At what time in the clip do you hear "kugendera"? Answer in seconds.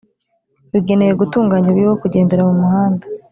2.01-2.41